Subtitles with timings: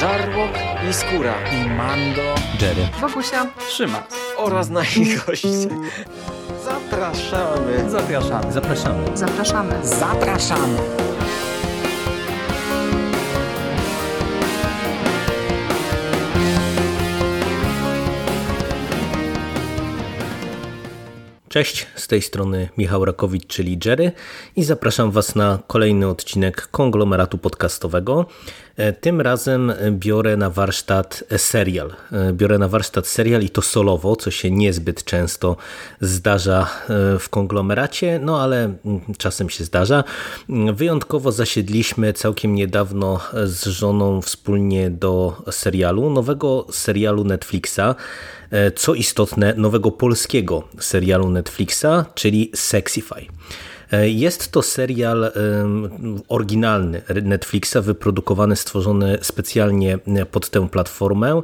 [0.00, 0.50] Żarłok
[0.90, 5.48] i Skóra i Mando, Jerry, Wokusia, Trzyma oraz nasi goście.
[6.64, 7.90] Zapraszamy.
[7.90, 8.52] Zapraszamy.
[8.52, 9.16] zapraszamy.
[9.16, 9.86] zapraszamy.
[9.86, 10.78] Zapraszamy.
[21.48, 24.12] Cześć, z tej strony Michał Rakowicz, czyli Jerry
[24.56, 28.26] i zapraszam Was na kolejny odcinek konglomeratu podcastowego.
[28.80, 31.92] E, tym razem biorę na warsztat serial.
[32.12, 35.56] E, biorę na warsztat serial i to solowo, co się niezbyt często
[36.00, 40.04] zdarza e, w konglomeracie, no ale mm, czasem się zdarza.
[40.72, 47.94] Wyjątkowo zasiedliśmy całkiem niedawno z żoną wspólnie do serialu, nowego serialu Netflixa,
[48.76, 53.26] co istotne, nowego polskiego serialu Netflixa, czyli Sexify.
[54.02, 55.32] Jest to serial
[56.28, 59.98] oryginalny Netflixa, wyprodukowany, stworzony specjalnie
[60.30, 61.42] pod tę platformę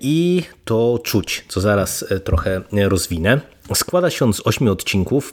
[0.00, 3.40] i to czuć, co zaraz trochę rozwinę.
[3.74, 5.32] Składa się on z ośmiu odcinków.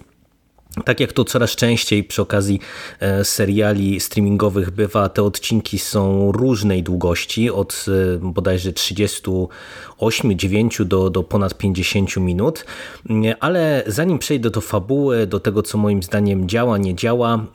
[0.85, 2.59] Tak jak to coraz częściej przy okazji
[3.23, 7.85] seriali streamingowych bywa, te odcinki są różnej długości, od
[8.19, 12.65] bodajże 38, 9 do, do ponad 50 minut.
[13.39, 17.45] Ale zanim przejdę do fabuły, do tego co moim zdaniem działa, nie działa,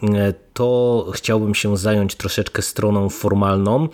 [0.53, 3.89] to chciałbym się zająć troszeczkę stroną formalną,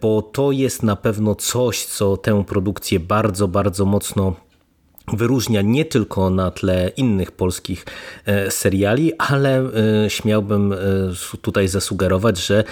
[0.00, 4.47] bo to jest na pewno coś, co tę produkcję bardzo, bardzo mocno
[5.12, 7.86] wyróżnia nie tylko na tle innych polskich
[8.50, 9.70] seriali, ale
[10.08, 10.74] śmiałbym
[11.42, 12.64] tutaj zasugerować, że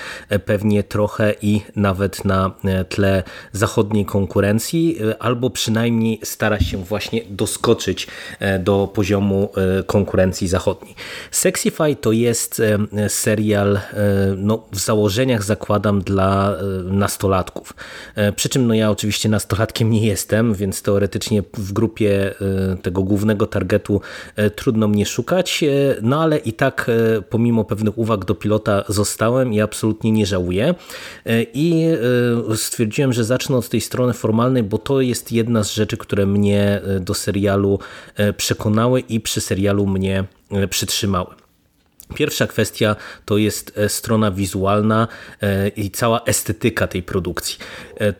[0.44, 2.50] pewnie trochę i nawet na
[2.88, 8.06] tle zachodniej konkurencji, albo przynajmniej stara się właśnie doskoczyć
[8.60, 9.52] do poziomu
[9.86, 10.94] konkurencji zachodniej.
[11.30, 12.62] Sexify to jest
[13.08, 13.80] serial,
[14.36, 17.74] no w założeniach zakładam dla nastolatków.
[18.36, 22.25] Przy czym no ja oczywiście nastolatkiem nie jestem, więc teoretycznie w grupie
[22.82, 24.00] tego głównego targetu
[24.56, 25.64] trudno mnie szukać,
[26.02, 26.90] no ale i tak
[27.30, 30.74] pomimo pewnych uwag do pilota zostałem i absolutnie nie żałuję.
[31.54, 31.86] I
[32.54, 36.80] stwierdziłem, że zacznę od tej strony formalnej, bo to jest jedna z rzeczy, które mnie
[37.00, 37.78] do serialu
[38.36, 40.24] przekonały i przy serialu mnie
[40.70, 41.34] przytrzymały.
[42.14, 45.08] Pierwsza kwestia to jest strona wizualna
[45.76, 47.58] i cała estetyka tej produkcji.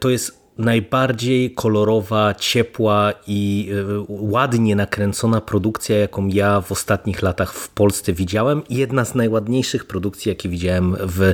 [0.01, 3.71] To jest najbardziej kolorowa, ciepła i
[4.09, 8.63] ładnie nakręcona produkcja, jaką ja w ostatnich latach w Polsce widziałem.
[8.71, 11.33] Jedna z najładniejszych produkcji, jakie widziałem w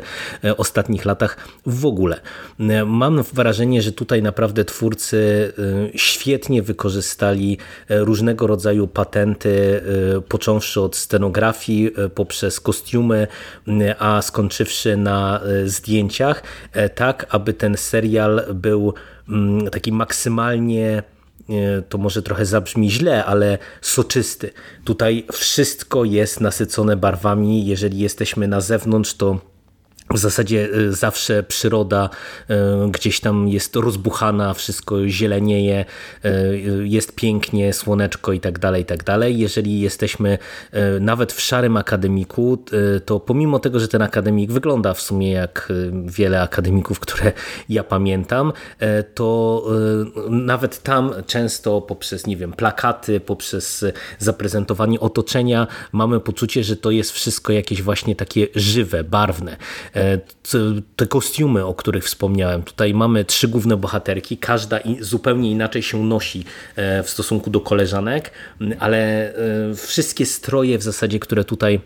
[0.56, 2.20] ostatnich latach w ogóle.
[2.86, 5.52] Mam wrażenie, że tutaj naprawdę twórcy
[5.94, 9.82] świetnie wykorzystali różnego rodzaju patenty,
[10.28, 13.26] począwszy od scenografii, poprzez kostiumy,
[13.98, 16.42] a skończywszy na zdjęciach,
[16.94, 18.94] tak aby ten serial był
[19.72, 21.02] taki maksymalnie
[21.88, 24.50] to może trochę zabrzmi źle, ale soczysty.
[24.84, 27.66] Tutaj wszystko jest nasycone barwami.
[27.66, 29.51] Jeżeli jesteśmy na zewnątrz, to
[30.12, 32.10] w zasadzie zawsze przyroda
[32.90, 35.84] gdzieś tam jest rozbuchana, wszystko zielenieje,
[36.82, 39.38] jest pięknie, słoneczko i tak dalej, i tak dalej.
[39.38, 40.38] Jeżeli jesteśmy
[41.00, 42.64] nawet w szarym akademiku,
[43.04, 45.72] to pomimo tego, że ten akademik wygląda w sumie jak
[46.04, 47.32] wiele akademików, które
[47.68, 48.52] ja pamiętam,
[49.14, 49.64] to
[50.30, 53.84] nawet tam często poprzez, nie wiem, plakaty, poprzez
[54.18, 59.56] zaprezentowanie otoczenia mamy poczucie, że to jest wszystko jakieś właśnie takie żywe, barwne
[60.96, 62.62] te kostiumy, o których wspomniałem.
[62.62, 66.44] Tutaj mamy trzy główne bohaterki, każda zupełnie inaczej się nosi
[66.76, 68.30] w stosunku do koleżanek,
[68.78, 69.32] ale
[69.76, 71.80] wszystkie stroje w zasadzie, które tutaj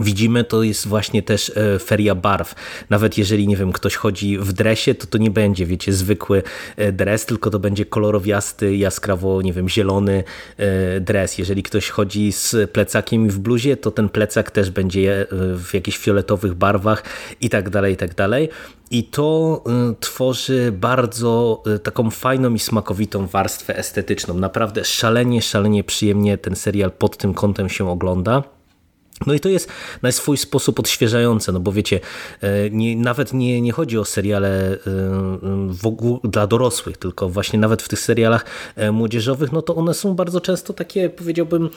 [0.00, 1.52] widzimy, to jest właśnie też
[1.84, 2.54] feria barw.
[2.90, 6.42] Nawet jeżeli, nie wiem, ktoś chodzi w dresie, to to nie będzie, wiecie, zwykły
[6.92, 10.24] dres, tylko to będzie kolorowiasty, jaskrawo, nie wiem, zielony
[11.00, 11.38] dres.
[11.38, 16.54] Jeżeli ktoś chodzi z plecakiem w bluzie, to ten plecak też będzie w jakichś fioletowych
[16.54, 17.02] barwach
[17.40, 18.48] i tak dalej, i tak dalej.
[18.90, 19.64] I to
[20.00, 24.34] tworzy bardzo taką fajną i smakowitą warstwę estetyczną.
[24.34, 28.55] Naprawdę szalenie, szalenie przyjemnie ten serial pod tym kątem się ogląda.
[29.26, 29.68] No i to jest
[30.02, 32.00] na swój sposób odświeżające, no bo wiecie,
[32.70, 34.76] nie, nawet nie, nie chodzi o seriale
[35.68, 38.44] w ogóle dla dorosłych, tylko właśnie nawet w tych serialach
[38.92, 41.70] młodzieżowych, no to one są bardzo często takie, powiedziałbym,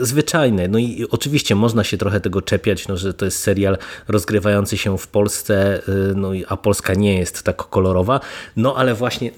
[0.00, 0.68] zwyczajne.
[0.68, 3.78] No i oczywiście można się trochę tego czepiać, no, że to jest serial
[4.08, 5.82] rozgrywający się w Polsce,
[6.14, 8.20] no, a Polska nie jest tak kolorowa,
[8.56, 9.30] no ale właśnie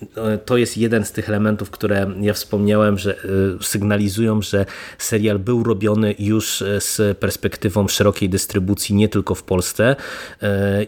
[0.45, 3.17] to jest jeden z tych elementów, które ja wspomniałem, że
[3.61, 4.67] sygnalizują, że
[4.99, 9.97] serial był robiony już z perspektywy perspektywą szerokiej dystrybucji nie tylko w Polsce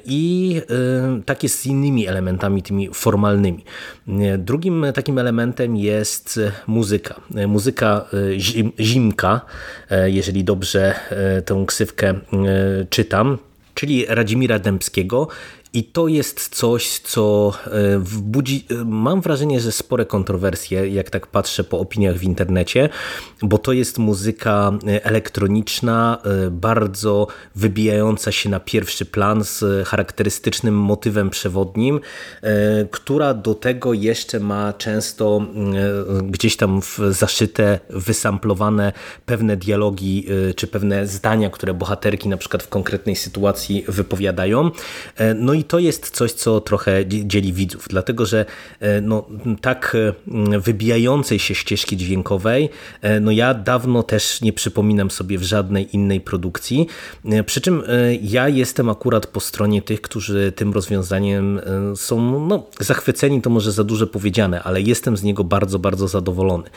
[0.05, 0.63] i
[1.27, 3.65] tak jest z innymi elementami, tymi formalnymi.
[4.39, 7.21] Drugim takim elementem jest muzyka.
[7.47, 8.05] Muzyka
[8.39, 9.41] zim, Zimka,
[10.05, 10.95] jeżeli dobrze
[11.45, 12.15] tę ksywkę
[12.91, 13.39] czytam,
[13.75, 15.29] czyli Radzimira Dębskiego
[15.73, 17.71] i to jest coś, co e,
[18.23, 22.89] budzi, e, mam wrażenie, że spore kontrowersje, jak tak patrzę po opiniach w internecie,
[23.43, 26.19] bo to jest muzyka e, elektroniczna,
[26.51, 32.01] bardzo wybijająca się na pierwszy plan z charakterystycznym motywem przewodnim,
[32.91, 35.43] która do tego jeszcze ma często
[36.23, 36.81] gdzieś tam
[37.11, 38.93] zaszyte, wysamplowane
[39.27, 40.27] pewne dialogi
[40.57, 44.71] czy pewne zdania, które bohaterki na przykład w konkretnej sytuacji wypowiadają.
[45.35, 48.45] No i to jest coś, co trochę dzieli widzów, dlatego że
[48.81, 49.27] e, no,
[49.61, 49.97] tak
[50.55, 52.69] e, wybijającej się ścieżki dźwiękowej,
[53.03, 56.87] e, no ja dawno też nie przypominam sobie w żadnej innej produkcji.
[57.47, 57.83] Przy czym
[58.23, 61.61] ja jestem akurat po stronie tych, którzy tym rozwiązaniem
[61.97, 66.71] są no, zachwyceni, to może za dużo powiedziane, ale jestem z niego bardzo, bardzo zadowolony.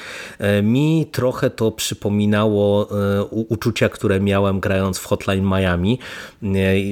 [0.64, 2.90] Mi trochę to przypominało
[3.30, 6.00] uczucia, które miałem grając w Hotline Miami.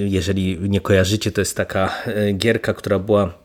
[0.09, 3.41] Jeżeli nie kojarzycie, to jest taka E, gierka, która była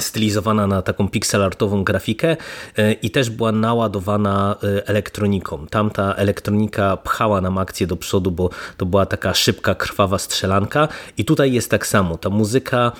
[0.00, 2.36] stylizowana na taką pixelartową grafikę
[2.76, 5.66] e, i też była naładowana e, elektroniką.
[5.66, 10.88] Tamta elektronika pchała nam akcję do przodu, bo to była taka szybka, krwawa strzelanka
[11.18, 12.18] i tutaj jest tak samo.
[12.18, 12.92] Ta muzyka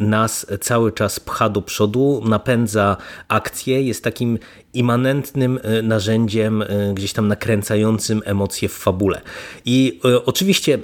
[0.00, 2.96] nas cały czas pcha do przodu, napędza
[3.28, 4.38] akcję, jest takim
[4.74, 9.20] immanentnym e, narzędziem e, gdzieś tam nakręcającym emocje w fabule.
[9.64, 10.78] I e, oczywiście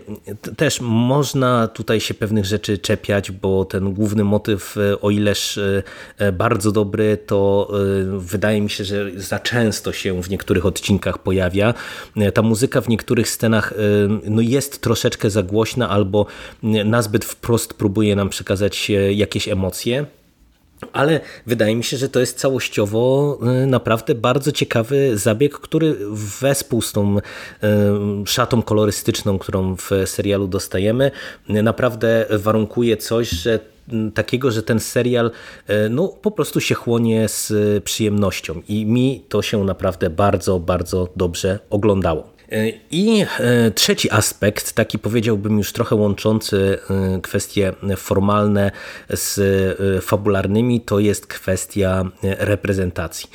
[0.57, 5.61] też można tutaj się pewnych rzeczy czepiać, bo ten główny motyw, o ileż
[6.33, 7.71] bardzo dobry, to
[8.19, 11.75] wydaje mi się, że za często się w niektórych odcinkach pojawia.
[12.35, 13.75] Ta muzyka w niektórych scenach
[14.25, 16.27] no jest troszeczkę za głośna albo
[16.85, 18.77] nazbyt wprost próbuje nam przekazać
[19.15, 20.07] jakieś emocje.
[20.93, 25.97] Ale wydaje mi się, że to jest całościowo y, naprawdę bardzo ciekawy zabieg, który
[26.41, 27.21] wespół z tą y,
[28.27, 31.11] szatą kolorystyczną, którą w serialu dostajemy,
[31.49, 33.59] naprawdę warunkuje coś, że
[34.15, 35.31] takiego, że ten serial
[35.91, 37.53] no, po prostu się chłonie z
[37.85, 42.38] przyjemnością i mi to się naprawdę bardzo, bardzo dobrze oglądało.
[42.53, 48.71] E, I e, trzeci aspekt, taki powiedziałbym już trochę łączący e, kwestie formalne
[49.11, 49.41] z
[50.05, 53.31] fabularnymi, to jest kwestia reprezentacji.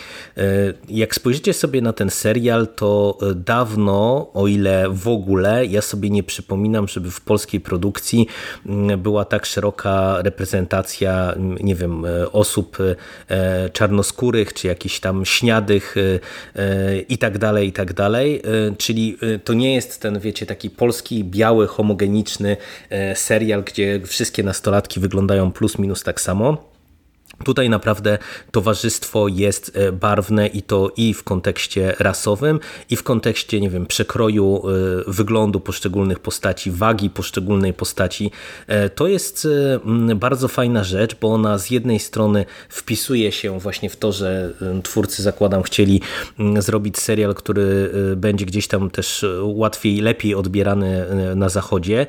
[0.89, 6.24] Jak spojrzycie sobie na ten serial, to dawno, o ile w ogóle, ja sobie nie
[6.24, 8.27] przypominam, żeby w polskiej produkcji
[8.98, 12.77] była tak szeroka reprezentacja, nie wiem, osób
[13.74, 15.95] czarnoskórych, czy jakichś tam śniadych
[17.10, 18.42] i tak dalej, i tak dalej,
[18.77, 22.57] czyli Y, to nie jest ten, wiecie, taki polski, biały, homogeniczny
[22.89, 26.73] e, serial, gdzie wszystkie nastolatki wyglądają plus minus tak samo
[27.44, 28.18] Tutaj naprawdę
[28.51, 32.59] towarzystwo jest e, barwne i to i w kontekście rasowym,
[32.89, 38.31] i w kontekście, nie wiem, przekroju e, wyglądu poszczególnych postaci, wagi poszczególnej postaci.
[38.68, 39.47] E, to jest
[40.15, 44.53] bardzo fajna rzecz, bo ona z jednej strony wpisuje się właśnie w to, że
[44.83, 46.01] twórcy, zakładam, chcieli
[46.59, 51.06] zrobić serial, który będzie gdzieś tam też łatwiej, lepiej odbierany
[51.36, 52.07] na zachodzie.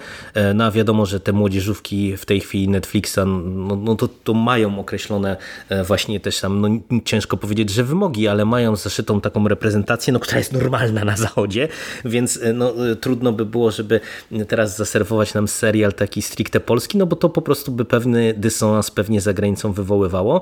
[0.54, 4.78] No a wiadomo, że te młodzieżówki w tej chwili Netflixa, no, no to, to mają
[4.78, 5.13] określone
[5.68, 6.68] E, właśnie też tam, no
[7.04, 11.68] ciężko powiedzieć, że wymogi, ale mają zaszytą taką reprezentację, no, która jest normalna na zachodzie,
[12.04, 14.00] więc e, no, e, trudno by było, żeby
[14.48, 18.90] teraz zaserwować nam serial taki stricte polski, no bo to po prostu by pewny dysonans
[18.90, 20.40] pewnie za granicą wywoływało,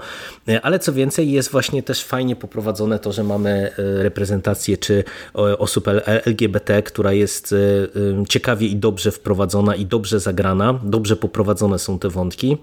[0.63, 5.05] ale co więcej jest właśnie też fajnie poprowadzone to, że mamy reprezentację czy
[5.59, 7.55] osób LGBT, która jest
[8.29, 12.59] ciekawie i dobrze wprowadzona i dobrze zagrana, dobrze poprowadzone są te wątki.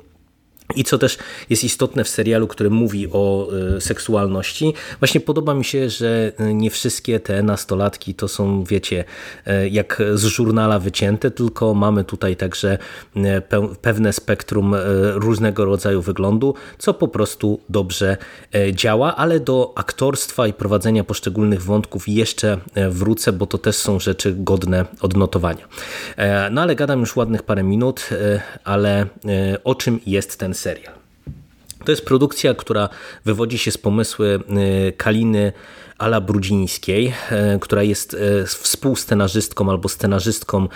[0.75, 1.17] I co też
[1.49, 6.53] jest istotne w serialu, który mówi o e, seksualności, właśnie podoba mi się, że e,
[6.53, 9.03] nie wszystkie te nastolatki to są, wiecie,
[9.45, 12.77] e, jak z żurnala wycięte, tylko mamy tutaj także
[13.81, 14.75] pewne spektrum
[15.13, 18.17] różnego rodzaju wyglądu, co po prostu dobrze
[18.73, 22.57] działa, ale do aktorstwa i prowadzenia poszczególnych wątków jeszcze
[22.89, 25.67] wrócę, bo to też są rzeczy godne odnotowania.
[26.51, 28.09] No ale gadam już ładnych parę minut,
[28.63, 29.05] ale
[29.63, 30.99] o czym jest ten serial.
[31.85, 32.89] To jest produkcja, która
[33.25, 34.39] wywodzi się z pomysły
[34.89, 35.53] y, Kaliny
[35.97, 37.13] Ala Brudzińskiej,
[37.55, 40.67] y, która jest y, współscenarzystką albo scenarzystką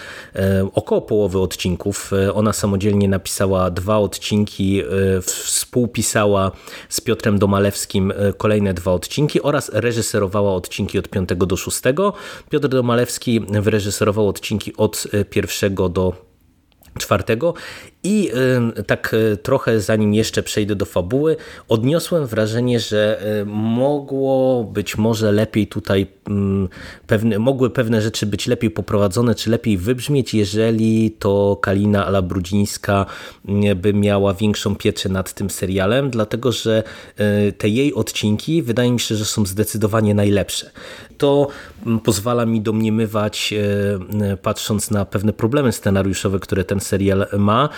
[0.74, 2.12] około połowy odcinków.
[2.34, 4.82] Ona samodzielnie napisała dwa odcinki
[5.22, 6.52] współpisała
[6.90, 11.82] z Piotrem Domalewskim kolejne dwa odcinki oraz reżyserowała odcinki od 5 do 6.
[12.50, 16.14] Piotr Domalewski wyreżyserował odcinki od pierwszego do
[17.00, 17.54] czwartego
[18.04, 18.32] i
[18.88, 21.36] tak e, trochę zanim jeszcze przejdę do fabuły,
[21.70, 26.08] odniosłem wrażenie, że e, mogło być może lepiej tutaj,
[27.08, 33.06] pewne, mogły pewne rzeczy być lepiej poprowadzone, czy lepiej wybrzmieć, jeżeli to Kalina Alabrudzińska
[33.48, 36.84] mm, by miała większą pieczę nad tym serialem, dlatego że
[37.18, 40.72] e, te jej odcinki wydaje mi się, że są zdecydowanie najlepsze.
[41.18, 41.48] To
[41.86, 43.54] mm, pozwala mi domniemywać,
[44.42, 47.70] patrząc na pewne problemy scenariuszowe, które ten serial ma,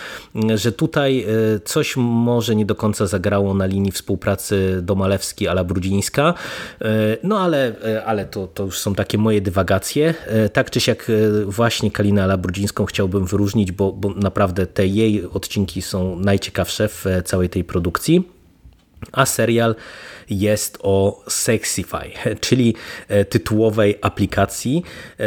[0.55, 6.33] że tutaj e, coś może nie do końca zagrało na linii współpracy Domalewski ala Brudzińska,
[6.81, 10.13] e, no ale, e, ale to, to już są takie moje dywagacje.
[10.53, 11.11] Tak czy siak
[11.45, 17.05] właśnie Kalinę ala Brudzińską chciałbym wyróżnić, bo, bo naprawdę te jej odcinki są najciekawsze w
[17.25, 18.35] całej tej produkcji
[19.11, 19.75] a serial
[20.29, 22.75] jest o Sexify, czyli
[23.07, 24.83] e, tytułowej aplikacji,
[25.19, 25.23] e,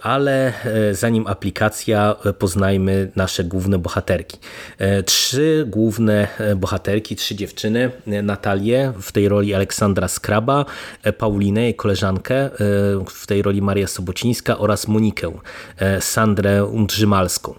[0.00, 4.38] ale e, zanim aplikacja, poznajmy nasze główne bohaterki.
[5.06, 7.90] Trzy główne bohaterki, trzy dziewczyny,
[8.22, 10.64] Natalię w tej roli Aleksandra Skraba,
[11.18, 12.50] Paulinę, jej koleżankę
[13.10, 15.32] w tej roli Maria Sobocińska oraz Monikę,
[16.00, 17.54] Sandrę Undrzymalską.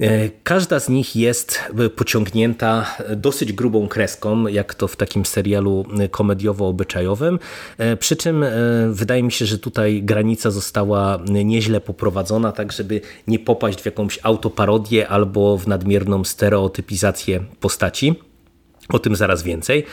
[0.00, 1.60] E, każda z nich jest
[1.96, 7.38] pociągnięta dosyć grubą kreską, jak to w takim serialu komediowo-obyczajowym.
[7.78, 8.50] E, przy czym e,
[8.90, 14.18] wydaje mi się, że tutaj granica została nieźle poprowadzona, tak żeby nie popaść w jakąś
[14.22, 18.27] autoparodię albo w nadmierną stereotypizację postaci.
[18.92, 19.84] O tym zaraz więcej.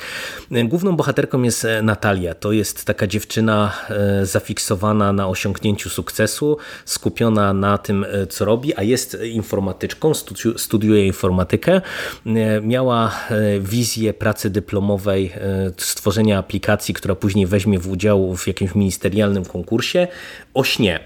[0.51, 2.35] Główną bohaterką jest Natalia.
[2.35, 8.75] To jest taka dziewczyna e, zafiksowana na osiągnięciu sukcesu, skupiona na tym, e, co robi,
[8.75, 10.11] a jest informatyczką,
[10.57, 11.81] studiuje informatykę.
[12.25, 13.11] E, miała
[13.59, 15.33] wizję pracy dyplomowej,
[15.77, 20.07] stworzenia aplikacji, która później weźmie w udział w jakimś ministerialnym konkursie
[20.53, 20.99] o śnie.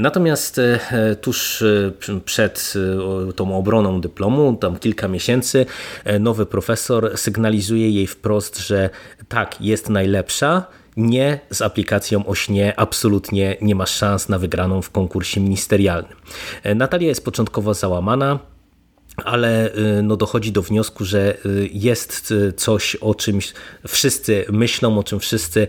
[0.00, 1.92] Natomiast e, tuż e,
[2.24, 2.74] przed
[3.28, 5.66] e, tą obroną dyplomu, tam kilka miesięcy,
[6.20, 8.90] nowy profesor sygnalizuje jej wprost, że
[9.28, 10.64] tak, jest najlepsza,
[10.96, 16.16] nie z aplikacją o śnie absolutnie nie ma szans na wygraną w konkursie ministerialnym.
[16.74, 18.38] Natalia jest początkowo załamana,
[19.16, 23.38] ale y, no, dochodzi do wniosku, że y, jest y, coś, o czym
[23.88, 25.66] wszyscy myślą, o czym wszyscy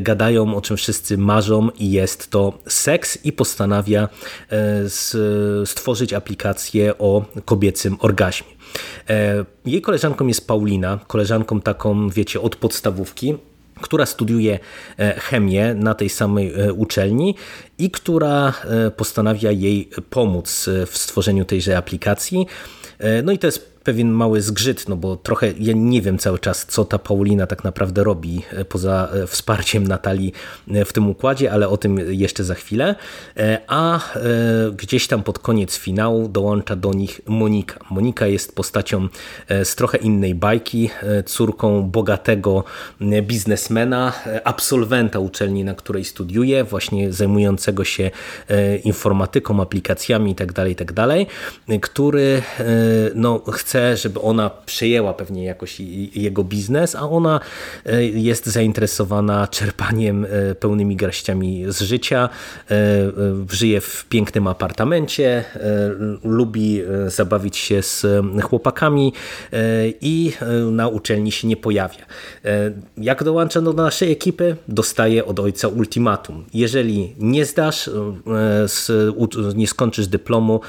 [0.00, 4.08] gadają, o czym wszyscy marzą i jest to seks i postanawia
[5.64, 8.54] stworzyć aplikację o kobiecym orgazmie.
[9.08, 13.34] E, jej koleżanką jest Paulina, koleżanką taką, wiecie, od podstawówki,
[13.80, 14.58] która studiuje
[14.98, 17.34] e, chemię na tej samej e, uczelni
[17.78, 18.52] i która
[18.96, 22.46] postanawia jej pomóc w stworzeniu tejże aplikacji.
[22.98, 26.38] E, no i to jest pewien mały zgrzyt, no bo trochę ja nie wiem cały
[26.38, 30.32] czas, co ta Paulina tak naprawdę robi e, poza e, wsparciem Natalii
[30.84, 32.94] w tym układzie, ale o tym jeszcze za chwilę.
[33.66, 34.00] A
[34.76, 37.80] gdzieś tam pod koniec finału dołącza do nich Monika.
[37.90, 39.08] Monika jest postacią
[39.64, 40.90] z trochę innej bajki,
[41.26, 42.64] córką bogatego
[43.22, 44.12] biznesmena,
[44.44, 48.10] absolwenta uczelni, na której studiuje, właśnie zajmującego się
[48.84, 51.26] informatyką, aplikacjami itd., tak itd.,
[51.66, 52.42] tak który
[53.14, 55.80] no, chce, żeby ona przejęła pewnie jakoś
[56.14, 57.40] jego biznes, a ona
[57.86, 62.28] e, jest zainteresowana czerpaniem e, pełnymi garściami z życia,
[62.70, 62.76] e,
[63.50, 65.44] żyje w pięknym apartamencie,
[66.24, 68.06] lubi zabawić się z
[68.42, 69.12] chłopakami
[70.00, 70.32] i
[70.70, 72.04] na uczelni się nie pojawia.
[72.96, 74.56] Jak dołącza do naszej ekipy?
[74.68, 76.44] Dostaje od ojca ultimatum.
[76.54, 77.90] Jeżeli nie zdasz,
[79.54, 80.60] nie skończysz dyplomu,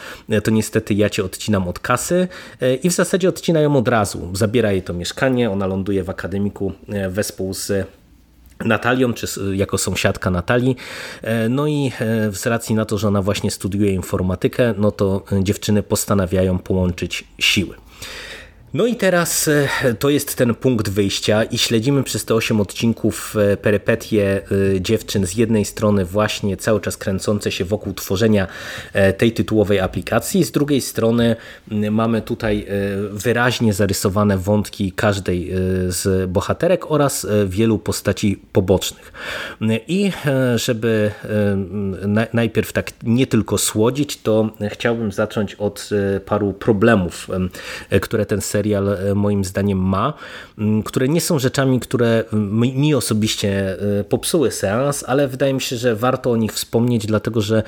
[0.43, 2.27] to niestety ja cię odcinam od kasy
[2.83, 4.29] i w zasadzie odcina ją od razu.
[4.33, 7.87] Zabiera jej to mieszkanie, ona ląduje w akademiku e, wespół z
[8.59, 10.75] Natalią, czy jako sąsiadka Natalii.
[11.21, 15.23] E, no i e, z racji na to, że ona właśnie studiuje informatykę, no to
[15.41, 17.75] dziewczyny postanawiają połączyć siły.
[18.75, 23.36] No i teraz e, to jest ten punkt wyjścia i śledzimy przez te 8 odcinków
[23.36, 24.41] e, perypetie
[24.75, 28.48] e, dziewczyn z jednej strony właśnie cały czas kręcące się wokół tworzenia
[29.17, 31.36] tej tytułowej aplikacji, z drugiej strony
[31.91, 32.67] mamy tutaj
[33.12, 35.51] wyraźnie zarysowane wątki każdej
[35.88, 39.13] z bohaterek oraz wielu postaci pobocznych.
[39.88, 40.12] I
[40.55, 41.12] żeby
[42.34, 45.89] najpierw tak nie tylko słodzić, to chciałbym zacząć od
[46.25, 47.27] paru problemów,
[48.01, 50.13] które ten serial serial moim zdaniem ma,
[50.86, 53.77] które nie są rzeczami, które mi osobiście
[54.10, 57.63] popsuły seans, ale wydaje mi się, że warto o nich wspomnieć, dlatego że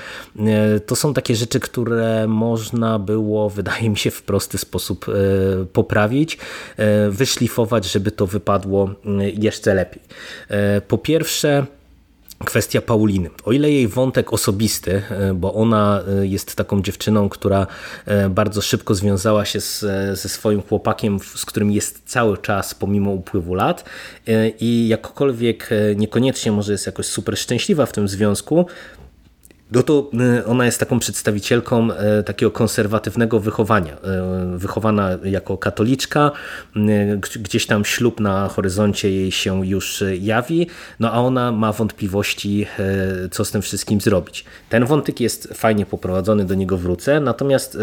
[0.85, 5.05] to są takie rzeczy, które można było, wydaje mi się, w prosty sposób
[5.73, 6.37] poprawić,
[7.09, 8.89] wyszlifować, żeby to wypadło
[9.33, 10.01] jeszcze lepiej.
[10.87, 11.65] Po pierwsze,
[12.45, 13.29] kwestia Pauliny.
[13.45, 17.67] O ile jej wątek osobisty, e, bo ona e, jest taką dziewczyną, która
[18.05, 19.79] e, bardzo szybko związała się z,
[20.19, 23.83] ze swoim chłopakiem, z którym jest cały czas pomimo upływu lat
[24.59, 28.65] i jakkolwiek niekoniecznie może jest jakoś super szczęśliwa w tym związku,
[29.71, 30.09] no to
[30.39, 33.93] y, ona jest taką przedstawicielką y, takiego konserwatywnego wychowania.
[33.93, 36.31] Y, wychowana jako katoliczka,
[37.35, 40.67] gdzieś tam ślub na horyzoncie jej się już jawi,
[40.99, 42.67] no a ona ma wątpliwości,
[43.31, 44.45] co z tym wszystkim zrobić.
[44.69, 47.77] Ten wątek jest fajnie poprowadzony, do niego wrócę, natomiast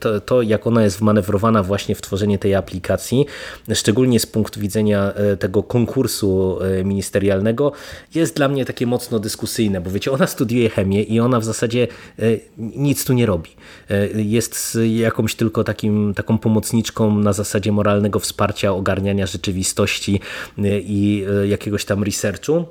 [0.00, 3.26] to, to jak ona jest wmanewrowana właśnie w tworzenie tej aplikacji,
[3.74, 7.72] szczególnie z punktu widzenia tego konkursu ministerialnego,
[8.14, 11.88] jest dla mnie takie mocno dyskusyjne, bo wiecie, ona studiuje chemię i ona w zasadzie
[12.18, 12.22] e,
[12.58, 13.50] nic tu nie robi.
[13.90, 20.20] E, jest jakąś tylko takim, taką pomocniczką na zasadzie moralnego wsparcia, ogarniania rzeczywistości
[20.58, 22.64] e, i jakiegoś tam researchu.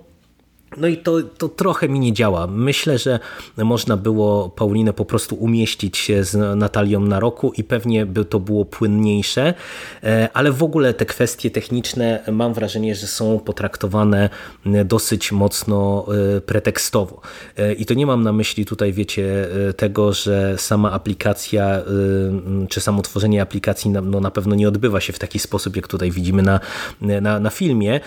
[0.77, 2.47] No i to, to trochę mi nie działa.
[2.47, 3.19] Myślę, że
[3.57, 8.39] można było Paulinę po prostu umieścić się z Natalią na roku i pewnie by to
[8.39, 9.53] było płynniejsze,
[10.03, 14.29] e, ale w ogóle te kwestie techniczne mam wrażenie, że są potraktowane
[14.85, 16.05] dosyć mocno
[16.37, 17.21] e, pretekstowo.
[17.57, 21.81] E, I to nie mam na myśli tutaj, wiecie, tego, że sama aplikacja,
[22.69, 26.11] czy samo tworzenie aplikacji no, na pewno nie odbywa się w taki sposób, jak tutaj
[26.11, 26.59] widzimy na,
[27.01, 27.99] na, na filmie,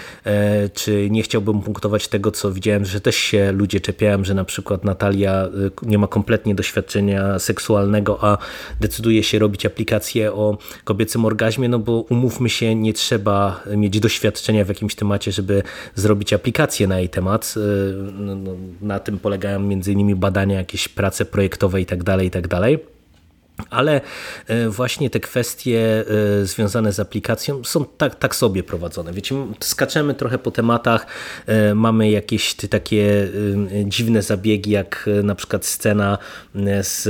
[0.75, 4.85] czy nie chciałbym punktować tego, co widziałem, że też się ludzie czepiają, że na przykład
[4.85, 8.39] Natalia y, nie ma kompletnie doświadczenia seksualnego, a
[8.81, 14.65] decyduje się robić aplikację o kobiecym orgazmie, no bo umówmy się, nie trzeba mieć doświadczenia
[14.65, 15.63] w jakimś temacie, żeby
[15.95, 17.55] zrobić aplikację na jej temat.
[17.57, 17.61] Y,
[18.13, 22.98] no, no, na tym polegają między innymi badania, jakieś prace projektowe itd., tak itd., tak
[23.71, 24.01] ale
[24.47, 26.05] e, właśnie te kwestie
[26.41, 29.13] e, związane z aplikacją są tak, tak sobie prowadzone.
[29.13, 31.07] Wiecie, skaczemy trochę po tematach,
[31.47, 33.29] e, mamy jakieś takie
[33.85, 36.19] dziwne zabiegi, jak na przykład scena
[36.81, 37.09] z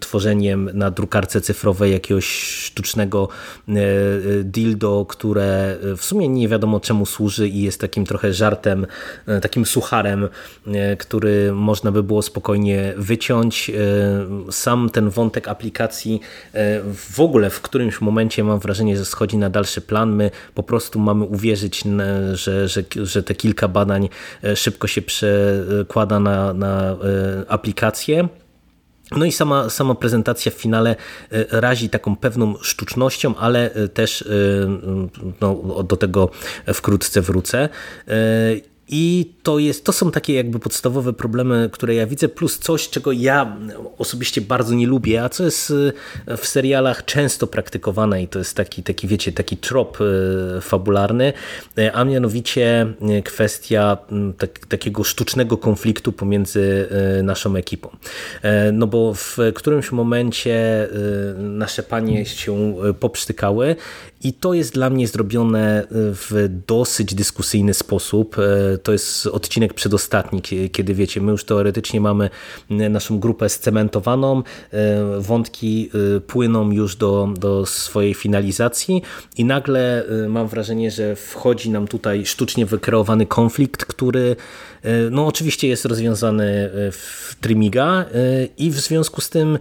[0.00, 3.28] tworzeniem na drukarce cyfrowej jakiegoś sztucznego
[4.44, 8.86] dildo, które w sumie nie wiadomo czemu służy i jest takim trochę żartem,
[9.42, 10.28] takim sucharem,
[10.98, 13.70] który można by było spokojnie wyciąć.
[14.50, 16.20] Sam ten wątek aplikacji aplikacji
[16.52, 20.14] e, w ogóle w którymś momencie mam wrażenie, że schodzi na dalszy plan.
[20.14, 21.84] My po prostu mamy uwierzyć,
[22.32, 24.08] że, że, że te kilka badań
[24.44, 26.96] e, szybko się przekłada na, na e,
[27.48, 28.28] aplikację.
[29.16, 30.96] No i sama, sama prezentacja w finale
[31.50, 34.24] razi taką pewną sztucznością, ale też
[35.40, 36.30] no, do tego
[36.74, 37.68] wkrótce wrócę.
[38.94, 43.12] I to, jest, to są takie jakby podstawowe problemy, które ja widzę, plus coś, czego
[43.12, 43.56] ja
[43.98, 45.92] osobiście bardzo nie lubię, a co jest y,
[46.36, 51.32] w serialach często praktykowane i to jest taki, taki wiecie, taki trop y, fabularny,
[51.78, 52.86] y, a mianowicie
[53.24, 53.98] kwestia
[54.38, 56.88] tak, takiego sztucznego konfliktu pomiędzy
[57.22, 57.88] naszą ekipą.
[58.72, 60.88] No bo w którymś momencie
[61.36, 63.76] nasze panie się poprztykały
[64.24, 68.36] i to jest dla mnie zrobione w dosyć dyskusyjny sposób.
[68.82, 72.30] To jest odcinek przedostatni, kiedy wiecie, my już teoretycznie mamy
[72.70, 79.02] naszą grupę scementowaną, e, wątki e, płyną już do, do swojej finalizacji
[79.36, 84.36] i nagle e, mam wrażenie, że wchodzi nam tutaj sztucznie wykreowany konflikt, który
[85.10, 88.04] no oczywiście jest rozwiązany w Trimiga
[88.58, 89.58] i w związku z tym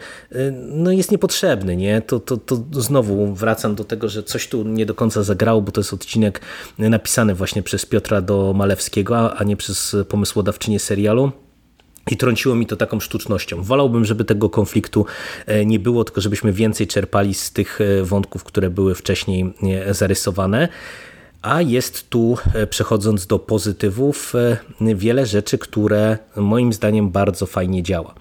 [0.68, 1.76] no jest niepotrzebny.
[1.78, 2.02] Nie?
[2.02, 5.72] To, to, to znowu wracam do tego, że coś tu nie do końca zagrało, bo
[5.72, 6.42] to jest odcinek
[6.78, 11.32] napisany właśnie przez Piotra do Malewskiego, a nie przez pomysłodawczynię serialu.
[12.12, 13.64] I trąciło mi to taką sztucznością.
[13.64, 15.06] Wolałbym, żeby tego konfliktu
[15.46, 19.94] e, nie było, tylko żebyśmy więcej czerpali z tych e, wątków, które były wcześniej e,
[19.94, 20.68] zarysowane.
[21.42, 22.38] A jest tu,
[22.70, 24.34] przechodząc do pozytywów,
[24.82, 28.16] wiele rzeczy, które moim zdaniem bardzo fajnie działa.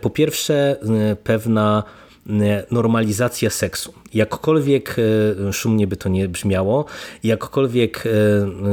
[0.00, 0.76] Po pierwsze,
[1.24, 1.82] pewna
[2.70, 3.94] normalizacja seksu.
[4.14, 4.96] Jakkolwiek
[5.48, 6.84] e, szumnie by to nie brzmiało,
[7.24, 8.10] jakkolwiek e,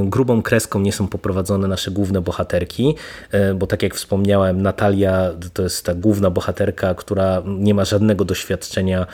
[0.04, 2.96] grubą kreską nie są poprowadzone nasze główne bohaterki,
[3.32, 8.26] e, bo tak jak wspomniałem, Natalia to jest ta główna bohaterka, która nie ma żadnego
[8.26, 9.08] doświadczenia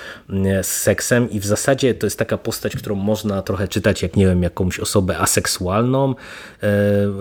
[0.61, 4.25] z seksem i w zasadzie to jest taka postać, którą można trochę czytać jak, nie
[4.25, 6.15] wiem, jakąś osobę aseksualną,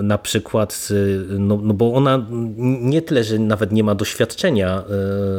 [0.02, 0.88] na przykład,
[1.28, 2.26] no, no bo ona
[2.80, 4.82] nie tyle, że nawet nie ma doświadczenia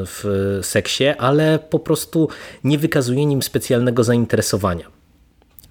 [0.06, 2.29] w seksie, ale po prostu
[2.63, 4.92] nie wykazuje nim specjalnego zainteresowania.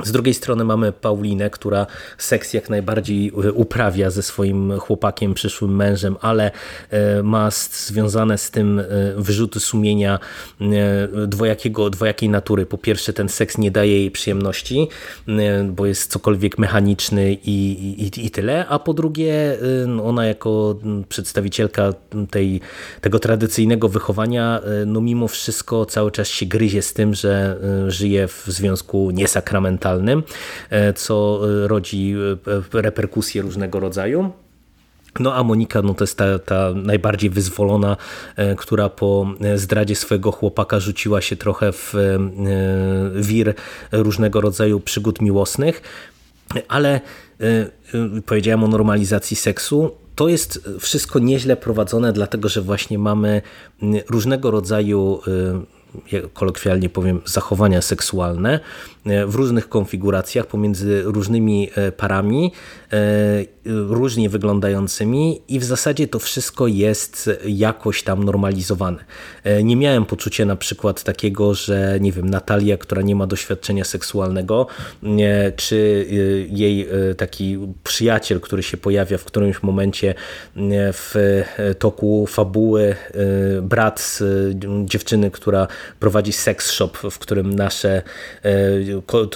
[0.05, 1.87] Z drugiej strony mamy Paulinę, która
[2.18, 6.50] seks jak najbardziej e, uprawia ze swoim chłopakiem, przyszłym mężem, ale
[6.90, 8.85] e, ma związane z tym e,
[9.16, 10.18] wyrzuty sumienia
[11.26, 12.66] dwojakiego, dwojakiej natury.
[12.66, 14.88] Po pierwsze ten seks nie daje jej przyjemności,
[15.64, 20.78] bo jest cokolwiek mechaniczny i, i, i tyle, a po drugie no, ona jako
[21.09, 21.92] przedstawicielka
[22.31, 22.61] tej,
[23.00, 28.44] tego tradycyjnego wychowania no mimo wszystko cały czas się gryzie z tym, że żyje w
[28.46, 29.82] związku niesakramentalnym
[30.71, 32.14] E, co e, rodzi
[32.75, 34.31] e, reperkusje różnego rodzaju.
[35.21, 37.97] No a Monika no to jest ta, ta najbardziej wyzwolona,
[38.57, 41.95] która po zdradzie swojego chłopaka rzuciła się trochę w
[43.14, 43.55] wir
[43.92, 45.83] różnego rodzaju przygód miłosnych,
[46.68, 47.01] ale
[48.27, 49.90] powiedziałem o normalizacji seksu.
[50.14, 53.42] To jest wszystko nieźle prowadzone, dlatego że właśnie mamy
[54.11, 55.21] różnego rodzaju
[56.35, 58.61] kolokwialnie powiem, zachowania seksualne
[59.26, 62.52] w różnych konfiguracjach pomiędzy różnymi e, parami,
[62.92, 62.96] e,
[63.66, 69.04] różnie wyglądającymi i w zasadzie to wszystko jest jakoś tam normalizowane.
[69.64, 74.66] Nie miałem poczucia na przykład takiego, że nie wiem, Natalia, która nie ma doświadczenia seksualnego,
[75.56, 76.06] czy
[76.50, 80.14] jej taki przyjaciel, który się pojawia w którymś momencie
[80.92, 81.14] w
[81.78, 82.96] toku fabuły,
[83.62, 84.18] brat
[84.84, 85.66] dziewczyny, która
[86.00, 88.02] prowadzi sex shop, w którym nasze
[88.42, 88.91] e,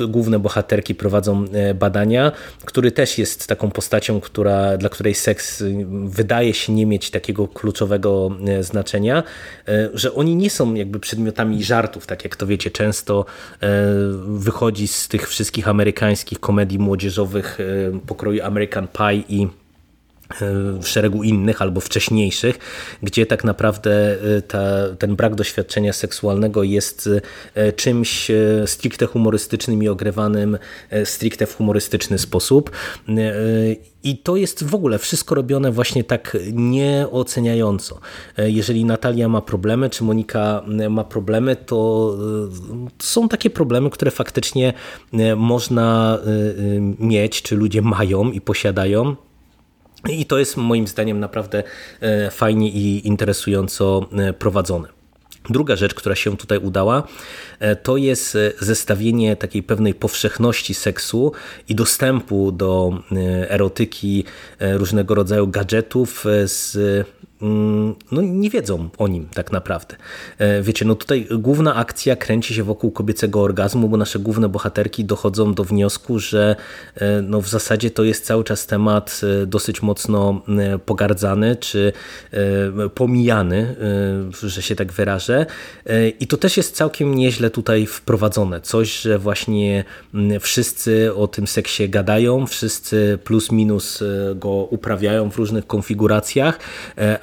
[0.09, 2.33] główne bohaterki prowadzą e, badania,
[2.64, 5.62] który też jest taką postacią, która, dla której seks
[6.05, 9.23] wydaje się nie mieć takiego kluczowego e, znaczenia,
[9.95, 13.25] że oni nie są jakby przedmiotami żartów, tak jak to wiecie, często
[14.27, 17.59] wychodzi z tych wszystkich amerykańskich komedii młodzieżowych
[18.07, 19.49] pokroju American Pie i
[20.81, 22.59] w szeregu innych albo wcześniejszych,
[23.03, 24.61] gdzie tak naprawdę e, ta,
[24.99, 27.11] ten brak doświadczenia seksualnego jest
[27.55, 28.35] e, czymś e,
[28.67, 30.59] stricte humorystycznym i ogrywanym
[31.05, 32.71] stricte w humorystyczny sposób.
[34.03, 38.01] I to jest w ogóle wszystko robione właśnie tak nieoceniająco.
[38.39, 42.17] Jeżeli Natalia ma problemy, czy Monika ma problemy, to
[42.99, 44.73] są takie problemy, które faktycznie
[45.37, 46.19] można
[46.99, 49.17] mieć, czy ludzie mają i posiadają
[50.09, 51.62] i to jest moim zdaniem naprawdę
[52.01, 54.88] e, fajnie i interesująco e, prowadzone.
[55.51, 57.03] Druga rzecz, która się tutaj udała,
[57.59, 61.33] e, to jest zestawienie takiej pewnej powszechności seksu
[61.69, 63.03] i dostępu do
[63.49, 64.25] erotyki,
[64.61, 66.79] różnego rodzaju gadżetów z
[67.40, 69.96] no, nie wiedzą o nim tak naprawdę.
[70.38, 75.05] E, wiecie, no tutaj główna akcja kręci się wokół kobiecego orgazmu, bo nasze główne bohaterki
[75.05, 76.57] dochodzą do wniosku, że
[76.94, 80.42] e, no w zasadzie to jest cały czas temat e, dosyć mocno
[80.87, 81.92] pogardzany czy
[82.94, 83.77] pomijany,
[84.42, 85.46] że się tak wyrażę.
[86.20, 88.61] I to też jest całkiem nieźle tutaj wprowadzone.
[88.61, 89.85] Coś, że właśnie
[90.40, 94.03] wszyscy o tym seksie gadają, wszyscy plus minus
[94.35, 96.59] go uprawiają w różnych konfiguracjach,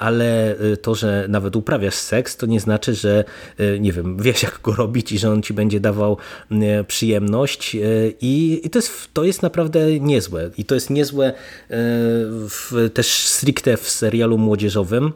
[0.04, 3.24] ale y, to, że nawet uprawiasz seks, to nie znaczy, że
[3.60, 6.18] y, nie wiem, wiesz jak go robić i że on ci będzie dawał
[6.52, 7.78] y, przyjemność
[8.22, 10.50] i, i to, jest, to jest naprawdę niezłe.
[10.58, 11.34] I to jest niezłe
[11.70, 15.14] w, też stricte w serialu młodzieżowym,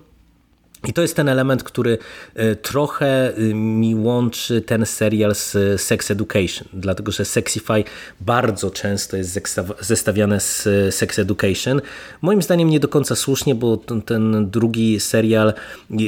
[0.88, 1.98] i to jest ten element, który
[2.36, 7.84] e, trochę e, mi łączy ten serial z Sex Education, dlatego że Sexify
[8.22, 9.40] bardzo często jest
[9.80, 11.82] zestawiane z Sex Education.
[12.22, 15.54] Moim zdaniem nie do końca słusznie, bo ten drugi serial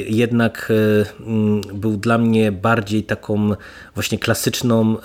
[0.08, 0.72] jednak
[1.20, 3.50] e, był dla mnie bardziej taką
[3.94, 4.96] właśnie klasyczną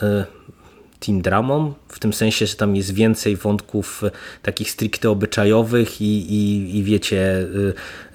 [1.06, 6.34] teen dramą, w tym sensie, że tam jest więcej wątków e, takich stricte obyczajowych i,
[6.34, 7.48] i, i wiecie,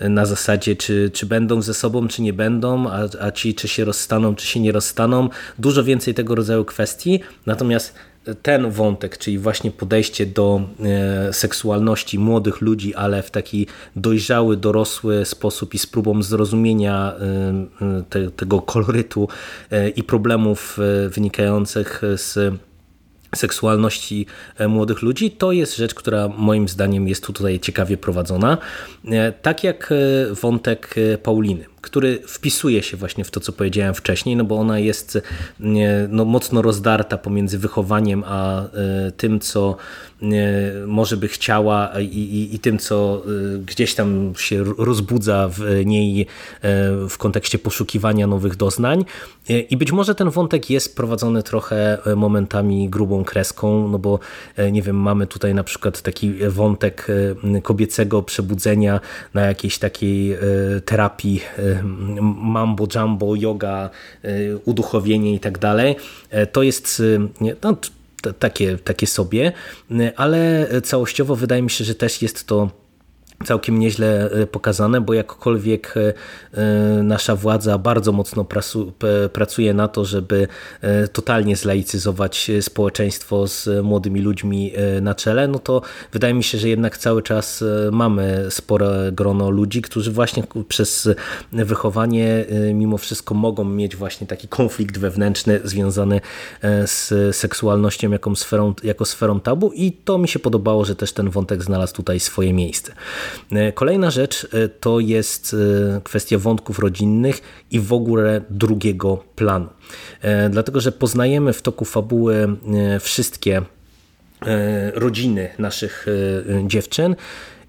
[0.01, 3.69] e, na zasadzie czy, czy będą ze sobą, czy nie będą, a, a ci czy
[3.69, 5.29] się rozstaną, czy się nie rozstaną.
[5.59, 7.95] Dużo więcej tego rodzaju kwestii, natomiast
[8.43, 15.25] ten wątek, czyli właśnie podejście do e, seksualności młodych ludzi, ale w taki dojrzały, dorosły
[15.25, 17.15] sposób i z próbą zrozumienia
[18.11, 19.29] te, tego kolorytu
[19.97, 20.79] i problemów
[21.11, 22.55] wynikających z
[23.37, 24.27] seksualności
[24.59, 28.59] e, młodych ludzi, to jest rzecz, która moim zdaniem jest tutaj ciekawie prowadzona.
[29.09, 34.37] E, tak jak e, wątek Pauliny który wpisuje się właśnie w to, co powiedziałem wcześniej,
[34.37, 35.19] no bo ona jest
[36.09, 38.67] no, mocno rozdarta pomiędzy wychowaniem a e,
[39.17, 39.77] tym, co
[40.87, 46.21] może by chciała i, i, i, tym, co e, gdzieś tam się rozbudza w niej
[46.21, 46.27] e,
[47.09, 49.05] w kontekście poszukiwania nowych doznań.
[49.71, 54.19] I być może ten wątek jest prowadzony trochę momentami grubą kreską, no bo
[54.73, 57.07] nie wiem, mamy tutaj na przykład taki wątek
[57.63, 59.01] kobiecego przebudzenia
[59.35, 60.37] na jakiejś takiej
[60.85, 61.41] terapii
[62.43, 63.91] mambo, jumbo, yoga,
[64.25, 65.97] y, uduchowienie i tak dalej.
[66.31, 67.19] E, to jest, y,
[67.63, 67.77] no,
[68.39, 69.53] takie, takie sobie,
[70.17, 72.71] ale całościowo wydaje mi się, że też jest to
[73.45, 76.13] całkiem nieźle e, pokazane, bo jakkolwiek e,
[76.55, 78.47] e, nasza władza bardzo mocno
[79.33, 80.49] pracuje na to, żeby
[81.13, 84.73] totalnie zlaicyzować społeczeństwo z młodymi ludźmi
[85.03, 89.83] na czele, no to wydaje mi się, że jednak cały czas mamy spore grono ludzi,
[89.83, 91.09] którzy właśnie przez
[91.53, 96.21] wychowanie mimo wszystko mogą mieć właśnie taki konflikt wewnętrzny związany
[96.87, 101.31] z seksualnością jako sferą, jako sferą tabu i to mi się podobało, że też ten
[101.31, 102.93] wątek znalazł tutaj swoje miejsce.
[103.53, 105.57] E, kolejna rzecz e, to jest
[105.97, 107.41] e, kwestia wątków rodzinnych
[107.71, 109.69] i w ogóle drugiego planu.
[110.51, 112.57] Dlatego, że poznajemy w toku fabuły
[113.01, 113.63] wszystkie
[114.95, 116.07] rodziny naszych
[116.67, 117.17] dziewczyn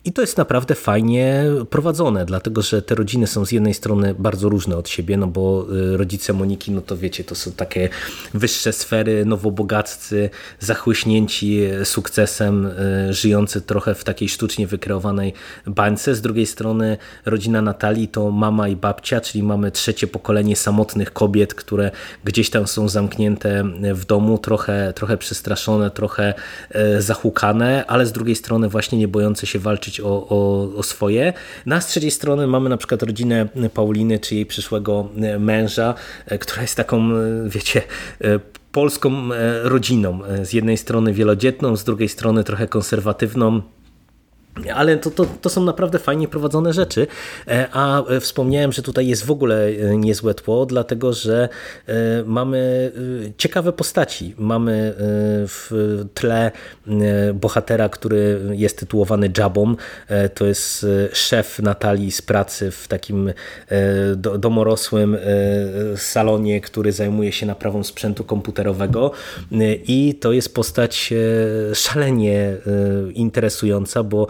[0.05, 4.49] i to jest naprawdę fajnie prowadzone, dlatego że te rodziny są z jednej strony bardzo
[4.49, 7.89] różne od siebie, no bo y, rodzice Moniki, no to wiecie, to są takie
[8.33, 12.65] wyższe sfery, nowobogaccy, zachłyśnięci sukcesem,
[13.09, 15.33] y, żyjący trochę w takiej sztucznie wykreowanej
[15.65, 16.15] bańce.
[16.15, 21.53] Z drugiej strony rodzina Natalii to mama i babcia, czyli mamy trzecie pokolenie samotnych kobiet,
[21.53, 21.91] które
[22.23, 26.33] gdzieś tam są zamknięte w domu, trochę, trochę przestraszone, trochę
[26.97, 30.83] y, zahukane, ale z drugiej strony właśnie nie bojące się walczyć walczyć o, o, o
[30.83, 31.33] swoje.
[31.65, 35.93] Na z trzeciej strony mamy na przykład rodzinę Pauliny, czy jej przyszłego męża,
[36.25, 37.81] e, która jest taką, e, wiecie,
[38.21, 38.39] e,
[38.71, 39.29] polską
[39.63, 40.19] rodziną.
[40.43, 43.61] Z jednej strony wielodzietną, z drugiej strony trochę konserwatywną
[44.75, 47.07] ale to, to, to są naprawdę fajnie prowadzone rzeczy,
[47.47, 51.49] e, a e, wspomniałem, że tutaj jest w ogóle e, niezłe tło, dlatego że
[52.25, 52.91] mamy
[53.37, 54.35] ciekawe postaci.
[54.37, 54.93] Mamy
[55.47, 55.71] w
[56.13, 56.51] tle
[57.33, 59.75] bohatera, który jest tytułowany Jabą.
[60.35, 63.33] To jest szef Natalii z pracy w takim
[64.39, 65.17] domorosłym
[65.95, 69.11] salonie, który zajmuje się naprawą sprzętu komputerowego
[69.87, 71.13] i to jest postać
[71.73, 72.57] szalenie
[73.13, 74.27] interesująca, bo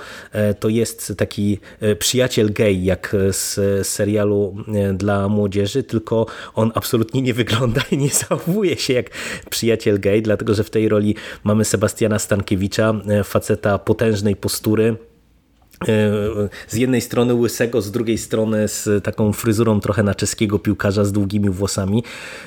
[0.59, 7.21] to jest taki e, przyjaciel gay, jak z serialu e, dla młodzieży, tylko on absolutnie
[7.21, 9.09] nie wygląda i nie zachowuje się jak
[9.49, 12.93] przyjaciel gay, dlatego że w tej roli mamy Sebastiana Stankiewicza,
[13.23, 14.95] faceta potężnej postury,
[16.67, 21.11] z jednej strony łysego, z drugiej strony z taką fryzurą trochę na czeskiego piłkarza z
[21.11, 22.03] długimi włosami.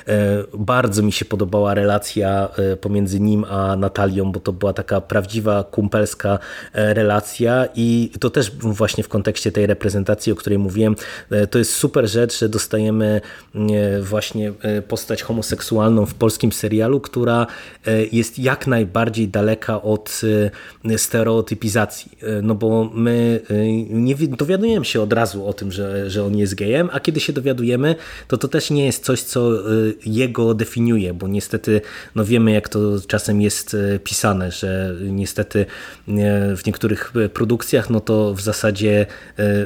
[0.09, 5.01] E, bardzo mi się podobała relacja e, pomiędzy nim a Natalią, bo to była taka
[5.01, 6.39] prawdziwa kumpelska
[6.73, 10.97] e, relacja i to też właśnie w kontekście tej reprezentacji, o której mówiłem,
[11.51, 13.21] to jest super rzecz, że dostajemy
[14.03, 14.53] właśnie
[14.89, 17.47] postać homoseksualną w polskim serialu, która
[18.13, 20.21] jest jak najbardziej daleka od
[20.97, 23.24] stereotypizacji, no bo my
[23.91, 27.33] nie dowiadujemy się od razu o tym, że, że on jest gejem, a kiedy się
[27.33, 27.97] dowiadujemy,
[28.29, 31.81] to to też nie jest coś, co y, jego definiuje, bo niestety
[32.15, 35.67] no wiemy, jak to czasem jest y, pisane, że niestety
[36.57, 39.07] w niektórych produkcjach no to w zasadzie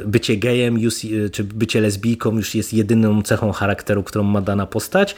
[0.07, 0.95] bycie gejem już,
[1.33, 5.15] czy bycie lesbijką już jest jedyną cechą charakteru, którą ma dana postać,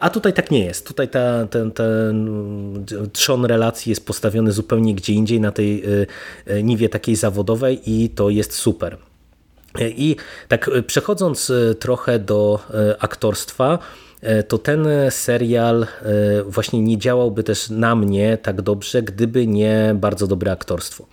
[0.00, 0.86] a tutaj tak nie jest.
[0.86, 2.28] Tutaj ta, ten, ten
[3.12, 5.82] trzon relacji jest postawiony zupełnie gdzie indziej, na tej
[6.62, 8.96] niwie takiej zawodowej, i to jest super.
[9.80, 10.16] I
[10.48, 14.13] tak przechodząc e, trochę do e, aktorstwa, E,
[14.48, 15.86] to ten serial e,
[16.46, 21.06] właśnie nie działałby też na mnie tak dobrze, gdyby nie bardzo dobre aktorstwo.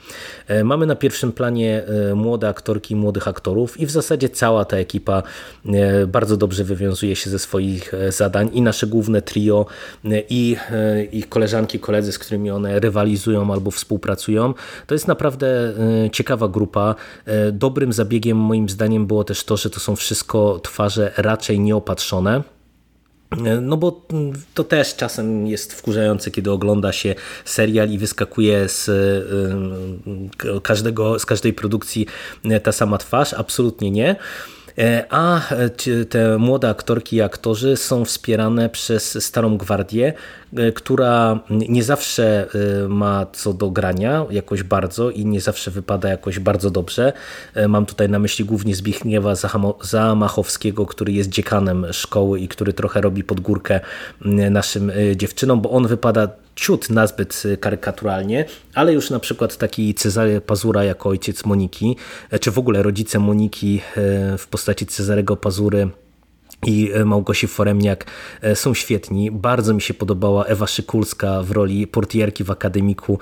[0.47, 1.83] E, mamy na pierwszym planie
[2.15, 5.23] młode aktorki, młodych aktorów i w zasadzie cała ta ekipa
[6.07, 9.65] bardzo dobrze wywiązuje się ze swoich zadań i nasze główne trio
[10.29, 10.55] i
[11.11, 14.53] ich koleżanki, koledzy, z którymi one rywalizują albo współpracują.
[14.87, 15.73] To jest naprawdę
[16.11, 16.95] ciekawa grupa.
[17.51, 22.43] Dobrym zabiegiem moim zdaniem było też to, że to są wszystko twarze raczej nieopatrzone.
[23.61, 24.07] No bo
[24.53, 27.15] to też czasem jest wkurzające, kiedy ogląda się
[27.45, 28.89] serial i wyskakuje z
[30.45, 32.07] y, każdego, z każdej produkcji
[32.63, 33.33] ta sama twarz.
[33.33, 34.15] Absolutnie nie.
[34.77, 35.41] E, a
[36.09, 40.13] te młode aktorki i aktorzy są wspierane przez Starą Gwardię,
[40.57, 42.47] e, która nie zawsze
[42.85, 47.13] e, ma co do grania jakoś bardzo i nie zawsze wypada jakoś bardzo dobrze.
[47.67, 49.33] Mam tutaj na myśli głównie Zbigniewa
[49.81, 53.79] Zamachowskiego, który jest dziekanem szkoły i który trochę robi pod górkę
[54.51, 60.83] naszym dziewczynom, bo on wypada ciut nazbyt karykaturalnie, ale już na przykład taki Cezary Pazura
[60.83, 61.95] jako ojciec Moniki,
[62.41, 63.81] czy w ogóle rodzice Moniki
[64.37, 65.89] w postaci Cezarego Pazury
[66.65, 68.05] i Małgosi Foremniak
[68.53, 69.31] są świetni.
[69.31, 73.19] Bardzo mi się podobała Ewa Szykulska w roli portierki w akademiku,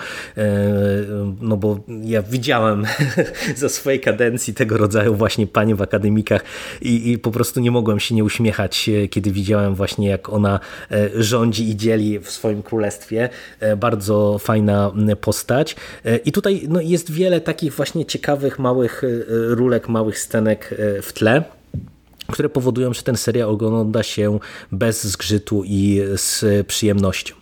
[1.42, 2.86] no bo ja widziałem
[3.56, 6.44] za swojej kadencji tego rodzaju właśnie panie w akademikach
[6.82, 10.60] i, i po prostu nie mogłem się nie uśmiechać, kiedy widziałem właśnie jak ona
[11.15, 13.30] rządzi i dzieli w swoim królestwie.
[13.78, 15.76] Bardzo fajna postać.
[16.26, 21.59] I tutaj no, jest wiele takich właśnie ciekawych małych rulek, małych scenek w tle
[22.32, 24.39] które powodują, że ten serial ogląda się
[24.72, 27.36] bez zgrzytu i z przyjemnością.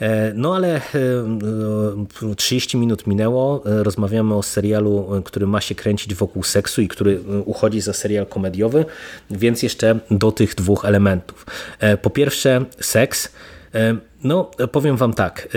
[0.00, 0.80] E, no ale
[2.36, 6.88] 30 e, minut minęło, e, rozmawiamy o serialu, który ma się kręcić wokół seksu i
[6.88, 8.84] który uchodzi za serial komediowy,
[9.30, 11.46] więc jeszcze do tych dwóch elementów.
[12.02, 13.32] Po pierwsze seks.
[14.24, 15.48] No powiem wam tak,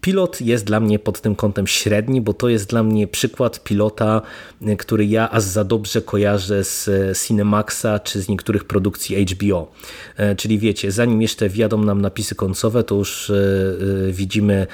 [0.00, 4.22] Pilot jest dla mnie pod tym kątem średni, bo to jest dla mnie przykład pilota,
[4.62, 9.72] e, który ja aż za dobrze kojarzę z e, Cinemaxa czy z niektórych produkcji HBO.
[10.16, 13.32] E, czyli wiecie, zanim jeszcze wjadą nam napisy końcowe, to już
[14.10, 14.66] widzimy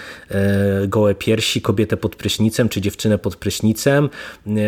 [0.88, 4.10] gołe piersi, kobietę pod prysznicem czy dziewczynę pod prysznicem.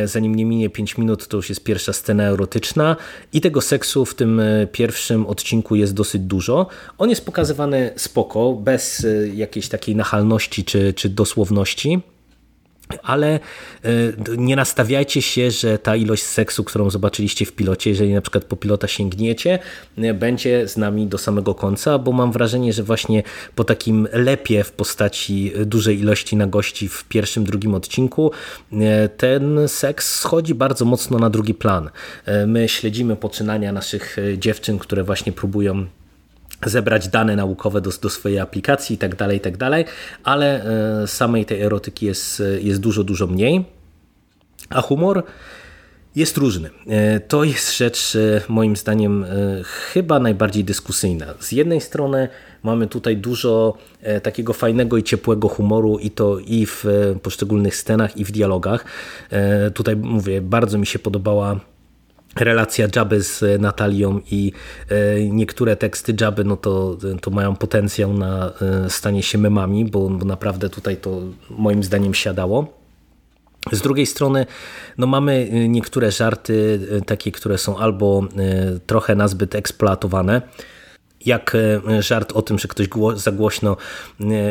[0.05, 2.97] Zanim nie minie 5 minut, to już jest pierwsza scena erotyczna
[3.33, 4.41] i tego seksu w tym
[4.73, 6.67] pierwszym odcinku jest dosyć dużo.
[6.99, 12.01] On jest pokazywany spoko, bez jakiejś takiej nachalności czy, czy dosłowności.
[13.03, 13.39] Ale e,
[14.37, 18.57] nie nastawiajcie się, że ta ilość seksu, którą zobaczyliście w pilocie, jeżeli na przykład po
[18.57, 19.59] pilota sięgniecie,
[19.99, 23.23] e, będzie z nami do samego końca, bo mam wrażenie, że właśnie
[23.55, 28.31] po takim lepie w postaci dużej ilości nagości w pierwszym, drugim odcinku,
[28.73, 31.91] e, ten seks schodzi bardzo mocno na drugi plan.
[32.47, 35.87] My śledzimy poczynania naszych dziewczyn, które właśnie próbują
[36.65, 39.85] zebrać dane naukowe do, do swojej aplikacji i tak dalej, i tak dalej,
[40.25, 40.65] ale
[41.03, 43.65] e, samej tej erotyki jest, jest dużo, dużo mniej.
[44.71, 45.23] A humor
[46.17, 46.71] jest różny.
[46.87, 49.27] E, to jest rzecz e, moim zdaniem
[49.65, 51.27] chyba najbardziej dyskusyjna.
[51.41, 52.29] Z jednej strony
[52.63, 53.79] mamy tutaj dużo
[54.23, 56.85] takiego fajnego i ciepłego humoru i to i w
[57.23, 58.85] poszczególnych scenach i w dialogach.
[59.75, 61.61] Tutaj mówię, bardzo mi się podobała
[62.37, 64.53] relacja Jabby z Natalią i
[64.89, 68.53] e, niektóre teksty Jabby no to, to mają potencjał na
[68.87, 71.21] e, stanie się memami, bo, bo naprawdę tutaj to
[71.51, 72.77] moim zdaniem siadało.
[73.73, 74.47] Z drugiej strony
[74.99, 78.25] no mamy e, niektóre żarty takie, które są albo
[78.87, 80.43] trochę nazbyt eksploatowane,
[81.27, 81.57] jak
[82.01, 83.77] żart o tym, że ktoś za głośno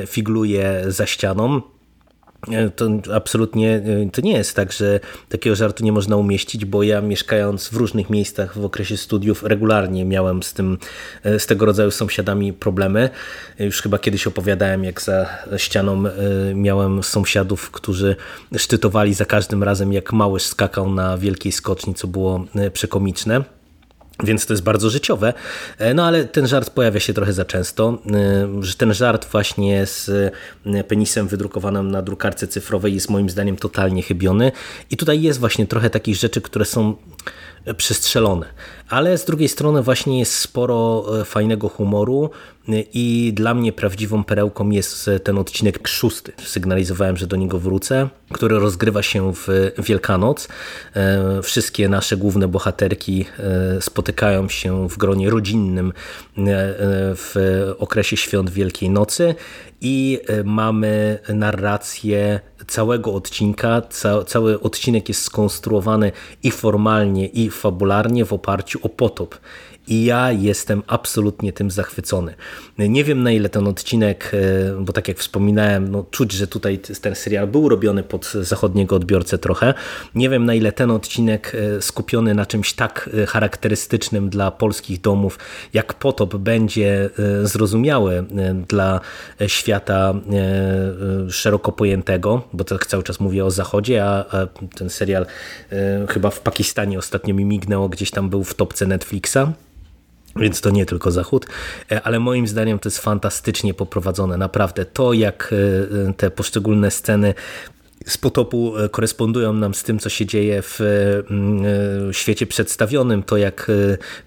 [0.05, 1.74] figluje za ścianą, E,
[2.75, 7.01] to absolutnie e, to nie jest tak, że takiego żartu nie można umieścić, bo ja
[7.01, 10.77] mieszkając w różnych miejscach w okresie studiów regularnie miałem z tym,
[11.23, 13.09] e, z tego rodzaju sąsiadami problemy.
[13.59, 15.25] Już chyba kiedyś opowiadałem, jak za
[15.57, 16.03] ścianą
[16.53, 18.15] miałem sąsiadów, którzy
[18.57, 23.43] szczytowali za każdym razem, jak małyż skakał na wielkiej skoczni, co było przekomiczne.
[24.23, 25.33] Więc to jest bardzo życiowe.
[25.77, 28.01] E, no ale ten żart pojawia się trochę za często.
[28.13, 30.09] E, ten żart właśnie z
[30.65, 34.51] e, penisem wydrukowanym na drukarce cyfrowej jest moim zdaniem totalnie chybiony.
[34.91, 36.95] I tutaj jest właśnie trochę takich rzeczy, które są
[37.77, 38.45] przestrzelone.
[38.89, 42.29] Ale z drugiej strony właśnie jest sporo fajnego humoru
[42.93, 46.31] i dla mnie prawdziwą perełką jest ten odcinek szósty.
[46.43, 50.47] Sygnalizowałem, że do niego wrócę, który rozgrywa się w Wielkanoc.
[50.95, 55.91] E, wszystkie nasze główne bohaterki e, spotykają się w gronie rodzinnym e,
[57.15, 57.35] w
[57.79, 59.35] okresie świąt Wielkiej Nocy
[59.81, 63.81] i mamy narrację całego odcinka.
[64.27, 66.11] cały odcinek jest skonstruowany
[66.43, 69.35] i formalnie, i fabularnie w oparciu o potop.
[69.87, 72.35] I ja jestem absolutnie tym zachwycony.
[72.77, 76.79] Nie wiem na ile ten odcinek, e, bo tak jak wspominałem, no, czuć, że tutaj
[77.01, 79.73] ten serial był robiony pod zachodniego odbiorcę trochę.
[80.15, 85.01] Nie wiem na ile ten odcinek e, skupiony na czymś tak e, charakterystycznym dla polskich
[85.01, 85.39] domów,
[85.73, 87.09] jak potop będzie
[87.43, 88.25] zrozumiały
[88.67, 89.01] dla
[89.47, 90.13] świata
[91.29, 94.25] szeroko pojętego, bo tak cały czas mówię o zachodzie, a
[94.75, 95.25] ten serial
[96.09, 99.37] chyba w Pakistanie ostatnio mi mignęło, gdzieś tam był w topce Netflixa.
[100.39, 101.45] Więc to nie tylko Zachód,
[101.91, 104.37] e, ale moim zdaniem to jest fantastycznie poprowadzone.
[104.37, 105.53] Naprawdę to, jak
[106.09, 107.33] e, te poszczególne sceny
[108.05, 110.79] z potopu e, korespondują nam z tym, co się dzieje w
[112.11, 113.71] świecie przedstawionym, to jak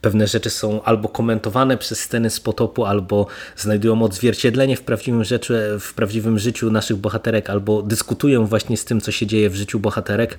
[0.00, 5.76] pewne rzeczy są albo komentowane przez sceny z potopu, albo znajdują odzwierciedlenie w prawdziwym, rzeczy,
[5.80, 9.80] w prawdziwym życiu naszych bohaterek, albo dyskutują właśnie z tym, co się dzieje w życiu
[9.80, 10.38] bohaterek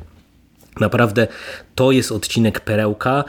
[0.80, 1.28] Naprawdę
[1.76, 3.24] to jest odcinek perełka.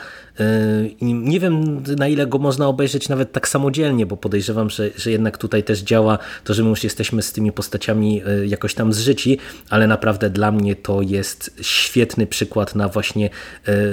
[1.03, 5.39] Nie wiem, na ile go można obejrzeć nawet tak samodzielnie, bo podejrzewam, że, że jednak
[5.39, 9.39] tutaj też działa to, że my już jesteśmy z tymi postaciami jakoś tam zżyci,
[9.71, 13.31] ale naprawdę dla mnie to jest świetny przykład na właśnie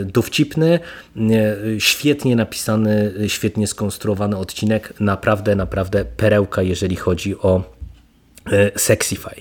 [0.06, 0.80] dowcipny,
[1.80, 4.94] świetnie napisany, świetnie skonstruowany odcinek.
[5.00, 7.64] Naprawdę, naprawdę perełka, jeżeli chodzi o
[8.76, 9.36] Sexify.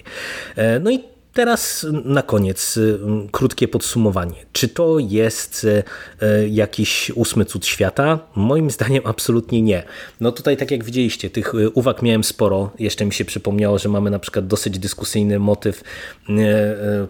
[0.81, 1.01] No i
[1.37, 2.99] Teraz na koniec y,
[3.31, 4.47] krótkie podsumowanie.
[4.53, 5.83] Czy to jest y,
[6.23, 8.19] y, jakiś ósmy cud świata?
[8.35, 9.83] Moim zdaniem absolutnie nie.
[10.21, 12.73] No tutaj tak jak widzieliście, tych uwag miałem sporo.
[12.79, 15.83] Jeszcze mi się przypomniało, że mamy na przykład dosyć dyskusyjny motyw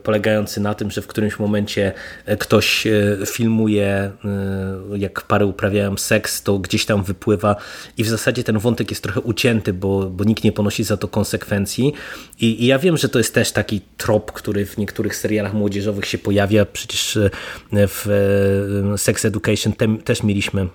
[0.02, 1.92] polegający na tym, że w którymś momencie
[2.38, 2.86] ktoś
[3.26, 4.10] filmuje
[4.96, 7.56] jak pary uprawiają seks, to gdzieś tam wypływa
[7.98, 11.08] i w zasadzie ten wątek jest trochę ucięty, bo, bo nikt nie ponosi za to
[11.08, 11.92] konsekwencji.
[12.40, 15.54] I, i ja wiem, że to jest też taki trop trop, który w niektórych serialach
[15.54, 16.64] młodzieżowych się pojawia.
[16.64, 17.30] Przecież e,
[17.72, 18.06] w
[18.94, 19.72] e, Sex Education
[20.04, 20.68] też mieliśmy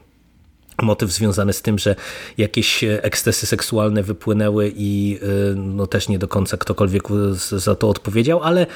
[0.81, 1.95] motyw związany z tym, że
[2.37, 7.03] jakieś ekscesy seksualne wypłynęły i e, no też nie do końca ktokolwiek
[7.51, 8.67] za to odpowiedział, ale,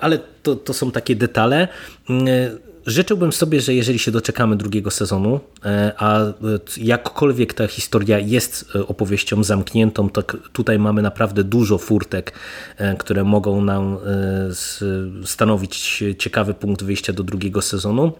[0.00, 1.68] ale to, to są takie detale.
[2.86, 6.32] Życzyłbym sobie, że jeżeli się doczekamy drugiego sezonu, e, a e,
[6.76, 10.22] jakkolwiek ta historia jest e, opowieścią zamkniętą, to
[10.52, 12.32] tutaj mamy naprawdę dużo furtek,
[12.98, 13.98] które mogą nam
[15.24, 18.12] stanowić ciekawy punkt wyjścia do drugiego sezonu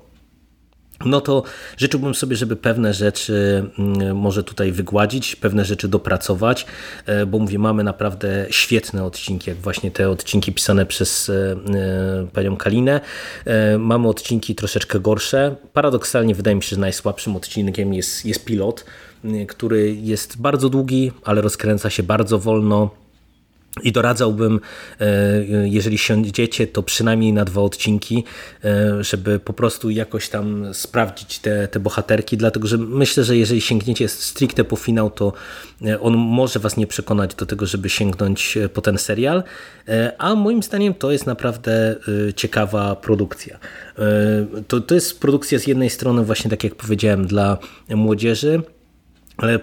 [1.05, 1.43] no to
[1.77, 6.67] życzyłbym sobie, żeby pewne rzeczy mm, może tutaj wygładzić, pewne rzeczy dopracować,
[7.07, 12.27] e, bo mówię, mamy naprawdę świetne odcinki, jak właśnie te odcinki pisane przez e, e,
[12.33, 13.01] panią Kalinę.
[13.79, 15.57] Mamy odcinki troszeczkę gorsze.
[15.73, 18.85] Paradoksalnie wydaje mi się, że najsłabszym odcinkiem jest, jest pilot,
[19.49, 23.06] który jest bardzo długi, ale rozkręca się bardzo wolno
[23.83, 24.61] i doradzałbym,
[25.01, 25.07] e,
[25.65, 28.25] jeżeli siądziecie, to przynajmniej na dwa odcinki,
[28.65, 33.61] e, żeby po prostu jakoś tam sprawdzić te, te bohaterki, dlatego że myślę, że jeżeli
[33.61, 35.33] sięgniecie stricte po finał, to
[35.87, 39.43] e, on może was nie przekonać do tego, żeby sięgnąć po ten serial,
[40.19, 41.97] a moim zdaniem to jest naprawdę
[42.37, 43.59] ciekawa produkcja.
[44.69, 47.59] To, to jest produkcja z jednej strony właśnie, tak jak powiedziałem, dla
[47.89, 48.63] młodzieży,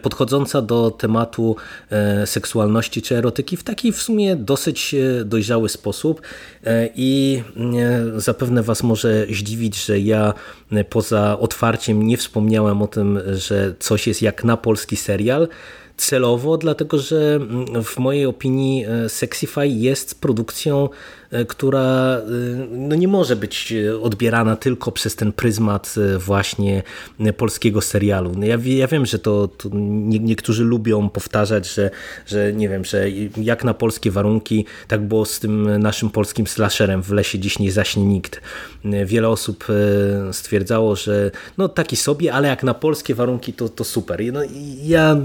[0.01, 1.55] podchodząca do tematu
[1.89, 6.21] e, seksualności czy erotyki w taki w sumie dosyć e, dojrzały sposób
[6.63, 7.43] e, i
[8.15, 10.33] zapewne Was może zdziwić, że ja
[10.89, 15.47] poza otwarciem nie wspomniałem o tym, że coś jest jak na polski serial,
[15.97, 20.89] celowo, dlatego że mm, w mojej opinii Sexify jest produkcją
[21.47, 22.21] która e,
[22.71, 26.83] no nie może być odbierana tylko przez ten pryzmat e, właśnie
[27.37, 28.31] polskiego serialu.
[28.37, 31.91] No ja, ja wiem, że to, to nie, niektórzy lubią powtarzać, że,
[32.25, 33.05] że nie wiem, że
[33.37, 37.71] jak na polskie warunki, tak było z tym naszym polskim slasherem w lesie dziś nie
[37.71, 38.41] zaśnie nikt.
[39.05, 39.67] Wiele osób
[40.31, 44.13] stwierdzało, że no taki sobie, ale jak na polskie warunki to, to super.
[44.33, 44.39] No,
[44.83, 45.17] ja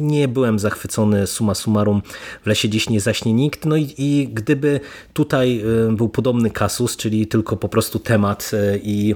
[0.00, 2.02] nie byłem zachwycony suma summarum
[2.42, 3.64] w lesie dziś nie zaśnie nikt.
[3.64, 4.80] No i, i gdyby
[5.18, 5.60] Tutaj
[5.90, 9.14] y, był podobny kasus, czyli tylko po prostu temat y, i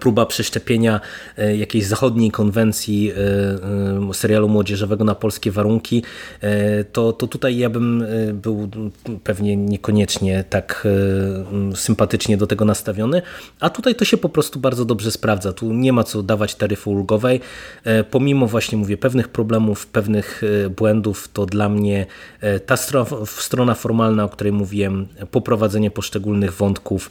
[0.00, 1.00] próba przeszczepienia
[1.38, 6.02] e, jakiejś zachodniej konwencji e, e, serialu młodzieżowego na polskie warunki,
[6.92, 8.68] to, to tutaj ja bym był
[9.24, 10.88] pewnie niekoniecznie tak
[11.74, 13.22] sympatycznie do tego nastawiony,
[13.60, 15.52] a tutaj to się po prostu bardzo dobrze sprawdza.
[15.52, 17.40] Tu nie ma co dawać taryfy ulgowej.
[18.10, 20.42] Pomimo właśnie, mówię, pewnych problemów, pewnych
[20.76, 22.06] błędów, to dla mnie
[22.66, 22.76] ta
[23.26, 27.10] strona formalna, o której mówiłem, poprowadzenie poszczególnych wątków,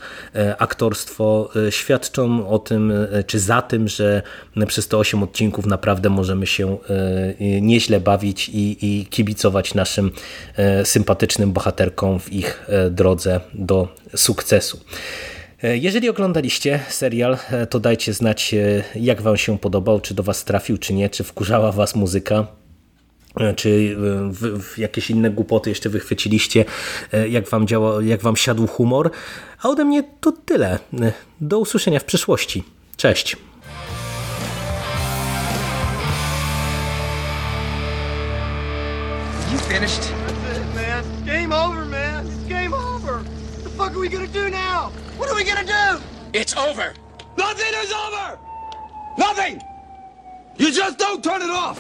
[0.58, 4.22] aktorstwo świadczą o tym, e, czy za tym, że
[4.68, 10.12] przez te 8 odcinków naprawdę możemy się e, nieźle bawić i, i kibicować naszym
[10.56, 14.80] e, sympatycznym bohaterkom w ich drodze do sukcesu.
[15.64, 17.38] Jeżeli oglądaliście serial,
[17.70, 18.56] to dajcie znać,
[18.96, 22.48] jak Wam się podobał, czy do Was trafił, czy nie, czy wkurzała Was muzyka,
[23.56, 23.96] czy
[24.30, 26.66] w, w jakieś inne głupoty jeszcze wychwyciliście,
[27.30, 29.12] jak wam, działa, jak wam siadł humor.
[29.62, 30.80] A ode mnie to tyle.
[31.42, 32.64] Do usłyszenia w przyszłości.
[32.98, 33.38] Cześć.
[39.52, 40.02] You finished?
[40.02, 41.04] That's it, man.
[41.26, 42.26] Game over, man.
[42.28, 43.14] It's game over.
[43.14, 44.92] What the fuck are we gonna do now?
[45.18, 46.00] What are we gonna do?
[46.34, 46.94] It's over.
[47.38, 48.38] Nothing is over.
[49.18, 49.62] Nothing.
[50.58, 51.80] You just don't turn it off.